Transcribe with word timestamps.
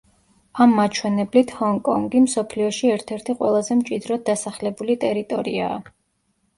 ამ 0.63 0.71
მაჩვენებლით 0.79 1.53
ჰონგ-კონგი 1.59 2.23
მსოფლიოში 2.25 2.91
ერთ-ერთი 2.97 3.39
ყველაზე 3.45 3.81
მჭიდროდ 3.85 4.27
დასახლებული 4.35 5.01
ტერიტორიაა. 5.09 5.83